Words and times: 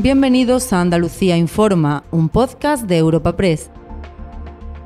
Bienvenidos 0.00 0.72
a 0.72 0.80
Andalucía 0.80 1.36
Informa, 1.36 2.04
un 2.12 2.28
podcast 2.28 2.84
de 2.84 2.98
Europa 2.98 3.36
Press. 3.36 3.68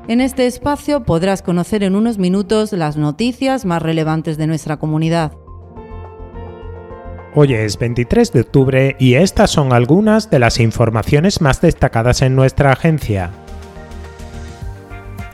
En 0.07 0.21
este 0.21 0.47
espacio 0.47 1.03
podrás 1.03 1.43
conocer 1.43 1.83
en 1.83 1.95
unos 1.95 2.17
minutos 2.17 2.73
las 2.73 2.97
noticias 2.97 3.63
más 3.63 3.83
relevantes 3.83 4.39
de 4.39 4.47
nuestra 4.47 4.77
comunidad. 4.77 5.33
Hoy 7.35 7.53
es 7.53 7.77
23 7.77 8.33
de 8.33 8.41
octubre 8.41 8.95
y 8.97 9.13
estas 9.13 9.51
son 9.51 9.71
algunas 9.71 10.31
de 10.31 10.39
las 10.39 10.59
informaciones 10.59 11.41
más 11.41 11.61
destacadas 11.61 12.23
en 12.23 12.35
nuestra 12.35 12.71
agencia. 12.71 13.29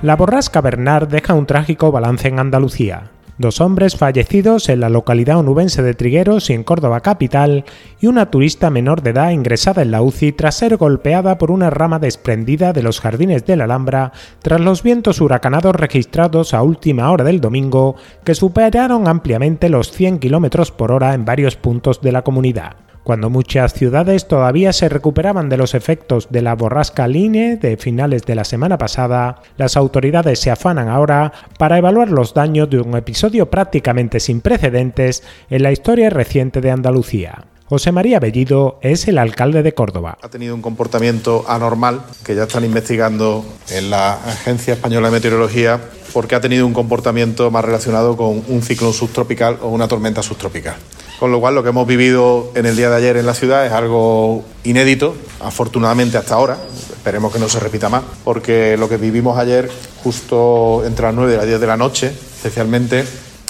La 0.01 0.17
borrasca 0.17 0.59
Bernard 0.59 1.07
deja 1.07 1.33
un 1.35 1.45
trágico 1.45 1.89
balance 1.89 2.27
en 2.27 2.39
Andalucía 2.39 3.11
dos 3.39 3.61
hombres 3.61 3.95
fallecidos 3.95 4.69
en 4.69 4.81
la 4.81 4.89
localidad 4.89 5.39
onubense 5.39 5.81
de 5.81 5.95
Trigueros 5.95 6.49
y 6.49 6.53
en 6.53 6.63
Córdoba 6.63 6.99
capital, 6.99 7.65
y 7.99 8.07
una 8.07 8.29
turista 8.29 8.69
menor 8.69 9.01
de 9.01 9.11
edad 9.11 9.31
ingresada 9.31 9.81
en 9.81 9.91
la 9.91 10.01
UCI 10.03 10.33
tras 10.33 10.55
ser 10.55 10.77
golpeada 10.77 11.37
por 11.37 11.49
una 11.49 11.71
rama 11.71 11.97
desprendida 11.97 12.73
de 12.73 12.83
los 12.83 12.99
jardines 12.99 13.45
de 13.45 13.55
la 13.55 13.63
Alhambra 13.63 14.11
tras 14.41 14.59
los 14.59 14.83
vientos 14.83 15.21
huracanados 15.21 15.75
registrados 15.75 16.53
a 16.53 16.61
última 16.61 17.09
hora 17.11 17.23
del 17.23 17.41
domingo 17.41 17.95
que 18.23 18.35
superaron 18.35 19.07
ampliamente 19.07 19.69
los 19.69 19.91
100 19.91 20.19
km 20.19 20.71
por 20.71 20.91
hora 20.91 21.13
en 21.13 21.23
varios 21.25 21.55
puntos 21.55 22.01
de 22.01 22.11
la 22.11 22.21
comunidad 22.21 22.88
cuando 23.09 23.31
muchas 23.31 23.73
ciudades 23.73 24.27
todavía 24.27 24.71
se 24.71 24.87
recuperaban 24.87 25.49
de 25.49 25.57
los 25.57 25.73
efectos 25.73 26.27
de 26.29 26.43
la 26.43 26.53
borrasca 26.53 27.07
Line 27.07 27.57
de 27.57 27.75
finales 27.75 28.21
de 28.27 28.35
la 28.35 28.43
semana 28.43 28.77
pasada, 28.77 29.41
las 29.57 29.77
autoridades 29.77 30.37
se 30.37 30.51
afanan 30.51 30.89
ahora 30.89 31.33
para 31.57 31.79
evaluar 31.79 32.11
los 32.11 32.35
daños 32.35 32.69
de 32.69 32.79
un 32.79 32.95
episodio 32.95 33.49
prácticamente 33.49 34.19
sin 34.19 34.41
precedentes 34.41 35.23
en 35.49 35.63
la 35.63 35.71
historia 35.71 36.11
reciente 36.11 36.61
de 36.61 36.69
Andalucía. 36.69 37.45
José 37.65 37.91
María 37.91 38.19
Bellido 38.19 38.77
es 38.83 39.07
el 39.07 39.17
alcalde 39.17 39.63
de 39.63 39.73
Córdoba. 39.73 40.19
Ha 40.21 40.29
tenido 40.29 40.53
un 40.53 40.61
comportamiento 40.61 41.45
anormal 41.47 42.01
que 42.23 42.35
ya 42.35 42.43
están 42.43 42.63
investigando 42.63 43.43
en 43.71 43.89
la 43.89 44.13
Agencia 44.13 44.75
Española 44.75 45.07
de 45.07 45.13
Meteorología 45.13 45.81
porque 46.13 46.35
ha 46.35 46.41
tenido 46.41 46.67
un 46.67 46.73
comportamiento 46.73 47.49
más 47.49 47.65
relacionado 47.65 48.15
con 48.15 48.43
un 48.47 48.61
ciclón 48.61 48.93
subtropical 48.93 49.57
o 49.63 49.69
una 49.69 49.87
tormenta 49.87 50.21
subtropical. 50.21 50.75
Con 51.19 51.31
lo 51.31 51.39
cual 51.39 51.55
lo 51.55 51.63
que 51.63 51.69
hemos 51.69 51.85
vivido 51.85 52.51
en 52.55 52.65
el 52.65 52.77
día 52.77 52.89
de 52.89 52.95
ayer 52.95 53.17
en 53.17 53.25
la 53.25 53.33
ciudad 53.33 53.65
es 53.65 53.73
algo 53.73 54.45
inédito, 54.63 55.15
afortunadamente 55.41 56.17
hasta 56.17 56.35
ahora, 56.35 56.57
esperemos 56.91 57.33
que 57.33 57.39
no 57.39 57.49
se 57.49 57.59
repita 57.59 57.89
más, 57.89 58.03
porque 58.23 58.77
lo 58.77 58.87
que 58.87 58.97
vivimos 58.97 59.37
ayer 59.37 59.69
justo 60.03 60.83
entre 60.85 61.07
las 61.07 61.15
9 61.15 61.33
y 61.33 61.37
las 61.37 61.45
10 61.45 61.59
de 61.59 61.67
la 61.67 61.75
noche, 61.75 62.07
especialmente, 62.07 63.03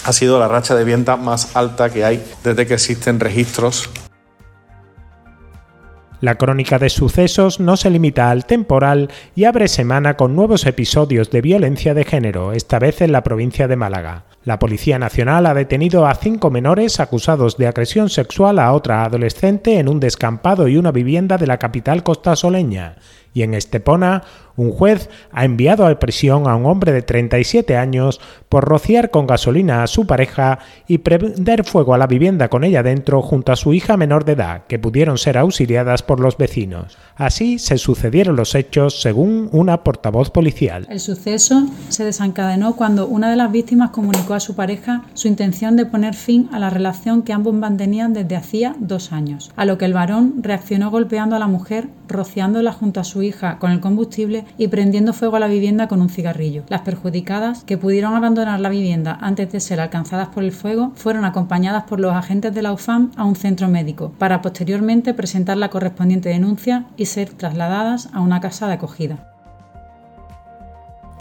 ha 0.03 0.13
sido 0.13 0.39
la 0.39 0.47
racha 0.47 0.73
de 0.75 0.83
viento 0.83 1.15
más 1.17 1.55
alta 1.55 1.91
que 1.91 2.03
hay 2.03 2.23
desde 2.43 2.65
que 2.65 2.73
existen 2.73 3.19
registros 3.19 3.89
la 6.21 6.35
crónica 6.35 6.79
de 6.79 6.89
sucesos 6.89 7.61
no 7.61 7.77
se 7.77 7.89
limita 7.89 8.29
al 8.29 8.45
temporal 8.45 9.09
y 9.35 9.45
abre 9.45 9.69
semana 9.69 10.17
con 10.17 10.35
nuevos 10.35 10.65
episodios 10.65 11.31
de 11.31 11.41
violencia 11.41 11.93
de 11.93 12.03
género, 12.03 12.51
esta 12.51 12.77
vez 12.77 13.01
en 13.01 13.13
la 13.13 13.23
provincia 13.23 13.69
de 13.69 13.77
Málaga. 13.77 14.25
La 14.45 14.57
Policía 14.57 14.97
Nacional 14.97 15.45
ha 15.45 15.53
detenido 15.53 16.07
a 16.07 16.15
cinco 16.15 16.49
menores 16.49 16.99
acusados 17.01 17.57
de 17.57 17.67
agresión 17.67 18.09
sexual 18.09 18.57
a 18.59 18.71
otra 18.71 19.03
adolescente 19.03 19.79
en 19.79 19.89
un 19.89 19.99
descampado 19.99 20.69
y 20.69 20.77
una 20.77 20.91
vivienda 20.91 21.37
de 21.37 21.45
la 21.45 21.57
capital 21.57 22.03
costasoleña. 22.03 22.95
Y 23.33 23.43
en 23.43 23.53
Estepona, 23.53 24.23
un 24.59 24.71
juez 24.71 25.09
ha 25.31 25.45
enviado 25.45 25.87
a 25.87 25.99
prisión 25.99 26.47
a 26.47 26.55
un 26.55 26.65
hombre 26.65 26.91
de 26.91 27.01
37 27.01 27.77
años 27.77 28.19
por 28.49 28.65
rociar 28.65 29.09
con 29.09 29.25
gasolina 29.25 29.83
a 29.83 29.87
su 29.87 30.05
pareja 30.05 30.59
y 30.85 30.97
prender 30.97 31.63
fuego 31.63 31.93
a 31.93 31.97
la 31.97 32.07
vivienda 32.07 32.49
con 32.49 32.65
ella 32.65 32.83
dentro 32.83 33.21
junto 33.21 33.53
a 33.53 33.55
su 33.55 33.73
hija 33.73 33.95
menor 33.95 34.25
de 34.25 34.33
edad, 34.33 34.63
que 34.67 34.77
pudieron 34.77 35.17
ser 35.17 35.37
auxiliadas 35.37 36.03
por 36.03 36.19
los 36.19 36.37
vecinos. 36.37 36.97
Así 37.15 37.57
se 37.57 37.77
sucedieron 37.77 38.35
los 38.35 38.53
hechos 38.53 39.01
según 39.01 39.49
una 39.53 39.83
portavoz 39.83 40.29
policial. 40.29 40.87
El 40.89 40.99
suceso 40.99 41.65
se 41.87 42.03
desencadenó 42.03 42.75
cuando 42.75 43.07
una 43.07 43.29
de 43.29 43.37
las 43.37 43.51
víctimas 43.51 43.91
comunicó 43.91 44.33
a 44.33 44.39
su 44.41 44.55
pareja 44.55 45.03
su 45.13 45.29
intención 45.29 45.77
de 45.77 45.85
poner 45.85 46.15
fin 46.15 46.49
a 46.51 46.59
la 46.59 46.69
relación 46.69 47.21
que 47.21 47.31
ambos 47.31 47.53
mantenían 47.53 48.13
desde 48.13 48.35
hacía 48.35 48.75
dos 48.79 49.13
años, 49.13 49.51
a 49.55 49.63
lo 49.63 49.77
que 49.77 49.85
el 49.85 49.93
varón 49.93 50.35
reaccionó 50.41 50.91
golpeando 50.91 51.37
a 51.37 51.39
la 51.39 51.47
mujer, 51.47 51.87
rociándola 52.07 52.73
junto 52.73 52.99
a 52.99 53.03
hija 53.21 53.59
con 53.59 53.71
el 53.71 53.79
combustible 53.79 54.45
y 54.57 54.67
prendiendo 54.67 55.13
fuego 55.13 55.35
a 55.35 55.39
la 55.39 55.47
vivienda 55.47 55.87
con 55.87 56.01
un 56.01 56.09
cigarrillo. 56.09 56.63
Las 56.69 56.81
perjudicadas, 56.81 57.63
que 57.63 57.77
pudieron 57.77 58.15
abandonar 58.15 58.59
la 58.59 58.69
vivienda 58.69 59.17
antes 59.21 59.51
de 59.51 59.59
ser 59.59 59.79
alcanzadas 59.79 60.29
por 60.29 60.43
el 60.43 60.51
fuego, 60.51 60.91
fueron 60.95 61.25
acompañadas 61.25 61.83
por 61.83 61.99
los 61.99 62.13
agentes 62.13 62.53
de 62.53 62.61
la 62.61 62.73
UFAM 62.73 63.11
a 63.15 63.25
un 63.25 63.35
centro 63.35 63.67
médico, 63.67 64.11
para 64.17 64.41
posteriormente 64.41 65.13
presentar 65.13 65.57
la 65.57 65.69
correspondiente 65.69 66.29
denuncia 66.29 66.85
y 66.97 67.05
ser 67.05 67.29
trasladadas 67.29 68.09
a 68.13 68.21
una 68.21 68.39
casa 68.39 68.67
de 68.67 68.73
acogida. 68.73 69.28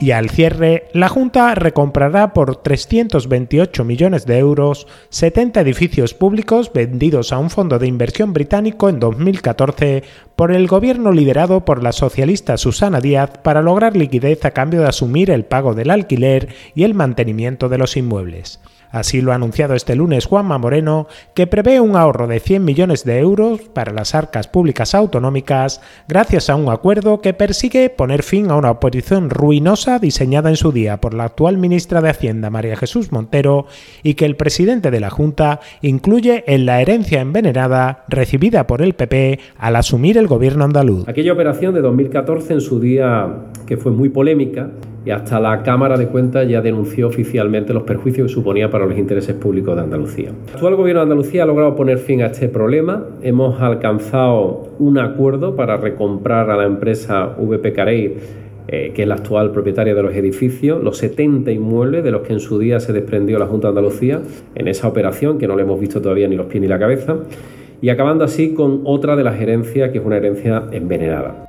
Y 0.01 0.13
al 0.13 0.31
cierre, 0.31 0.85
la 0.93 1.09
Junta 1.09 1.57
recomprará 1.57 2.33
por 2.33 2.63
328 2.63 3.85
millones 3.85 4.27
de 4.27 4.39
euros 4.39 4.87
70 5.09 5.61
edificios 5.61 6.15
públicos 6.15 6.71
vendidos 6.73 7.33
a 7.33 7.39
un 7.39 7.51
fondo 7.51 7.81
de 7.81 7.89
inversión 7.89 8.33
británico 8.33 8.89
en 8.89 9.01
2014 9.01 10.05
por 10.37 10.53
el 10.53 10.69
gobierno 10.69 11.11
liderado 11.11 11.65
por 11.65 11.83
la 11.83 11.91
socialista 11.91 12.57
Susana 12.59 13.01
Díaz 13.01 13.39
para 13.43 13.61
lograr 13.61 13.97
liquidez 13.97 14.45
a 14.45 14.53
cambio 14.53 14.83
de 14.83 14.87
asumir 14.87 15.33
el 15.33 15.45
pago 15.45 15.75
del 15.75 15.91
alquiler 15.91 16.49
y 16.77 16.85
el 16.85 16.95
mantenimiento 16.95 17.69
de 17.69 17.79
los 17.79 17.97
inmuebles. 17.97 18.61
Así 18.91 19.21
lo 19.21 19.33
ha 19.33 19.35
anunciado 19.35 19.75
este 19.75 19.95
lunes 19.95 20.27
Juanma 20.27 20.59
Moreno, 20.59 21.07
que 21.35 21.47
prevé 21.47 21.81
un 21.81 21.97
ahorro 21.97 22.27
de 22.27 22.41
100 22.41 22.65
millones 22.65 23.05
de 23.05 23.19
euros 23.19 23.61
para 23.61 23.93
las 23.93 24.15
arcas 24.15 24.49
públicas 24.49 24.95
autonómicas 24.95 25.81
gracias 26.09 26.51
a 26.51 26.57
un 26.57 26.69
acuerdo 26.69 27.21
que 27.21 27.35
persigue 27.35 27.91
poner 27.91 28.23
fin 28.23 28.51
a 28.51 28.57
una 28.57 28.71
oposición 28.71 29.31
ruinosa 29.31 29.99
diseñada 29.99 30.49
en 30.51 30.57
su 30.57 30.73
día 30.73 30.99
por 30.99 31.15
la 31.15 31.25
actual 31.25 31.59
ministra 31.59 32.01
de 32.01 32.11
Hacienda 32.11 32.51
María 32.51 32.77
Jesús 32.77 33.13
Montero 33.13 33.67
y 34.03 34.15
que 34.15 34.25
el 34.25 34.37
presidente 34.37 34.91
de 34.91 35.01
la 35.01 35.11
Junta 35.11 35.61
incluye 35.83 36.45
en 36.47 36.67
la 36.67 36.81
herencia 36.81 37.21
envenenada 37.21 38.05
recibida 38.09 38.67
por 38.67 38.83
el 38.83 38.95
PP 38.95 39.41
al 39.59 39.77
asumir 39.77 40.19
el 40.19 40.27
gobierno 40.27 40.65
andaluz. 40.65 41.09
Aquella 41.09 41.33
operación 41.33 41.75
de 41.75 41.81
2014 41.81 42.55
en 42.55 42.61
su 42.61 42.81
día 42.81 43.47
que 43.67 43.77
fue 43.77 43.93
muy 43.93 44.09
polémica 44.09 44.71
y 45.09 45.11
hasta 45.11 45.41
la 45.41 45.63
Cámara 45.63 45.97
de 45.97 46.09
Cuentas 46.09 46.47
ya 46.47 46.61
denunció 46.61 47.09
oficialmente 47.09 47.73
los 47.73 47.85
perjuicios 47.85 48.27
que 48.27 48.35
suponía 48.35 48.71
para 48.71 48.85
los 48.85 48.99
intereses 48.99 49.35
públicos 49.35 49.75
de 49.75 49.81
Andalucía. 49.81 50.29
El 50.49 50.55
actual 50.55 50.77
Gobierno 50.77 51.01
de 51.01 51.05
Andalucía 51.05 51.45
ha 51.45 51.47
logrado 51.47 51.75
poner 51.75 51.97
fin 51.97 52.21
a 52.21 52.27
este 52.27 52.51
problema. 52.51 53.07
Hemos 53.23 53.59
alcanzado 53.59 54.69
un 54.79 54.99
acuerdo 54.99 55.57
para 55.57 55.79
recomprar 55.79 56.51
a 56.51 56.59
la 56.59 56.65
empresa 56.65 57.25
VP 57.39 57.73
Carey 57.73 58.17
eh, 58.69 58.93
que 58.95 59.01
es 59.01 59.09
la 59.09 59.15
actual 59.15 59.51
propietaria 59.51 59.95
de 59.95 60.03
los 60.03 60.15
edificios, 60.15 60.85
los 60.85 60.99
70 60.99 61.53
inmuebles 61.53 62.05
de 62.05 62.11
los 62.11 62.21
que 62.21 62.35
en 62.35 62.41
su 62.41 62.59
día 62.59 62.79
se 62.79 62.93
desprendió 62.93 63.39
la 63.39 63.47
Junta 63.47 63.69
de 63.69 63.79
Andalucía 63.79 64.21
en 64.55 64.69
esa 64.69 64.89
operación, 64.89 65.39
que 65.39 65.49
no 65.49 65.57
le 65.57 65.63
hemos 65.63 65.81
visto 65.81 66.03
todavía 66.03 66.29
ni 66.29 66.37
los 66.37 66.49
pies 66.49 66.61
ni 66.61 66.69
la 66.69 66.79
cabeza, 66.79 67.17
y 67.81 67.89
acabando 67.89 68.25
así 68.25 68.53
con 68.53 68.83
otra 68.85 69.17
de 69.17 69.25
las 69.25 69.41
herencias, 69.41 69.89
que 69.89 69.97
es 69.97 70.05
una 70.05 70.19
herencia 70.19 70.65
envenenada. 70.71 71.49